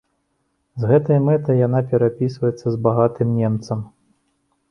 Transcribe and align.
З 0.83 0.87
гэтай 0.91 1.19
мэтай 1.25 1.57
яна 1.67 1.81
перапісваецца 1.91 2.67
з 2.77 2.79
багатым 2.87 3.35
немцам. 3.43 3.79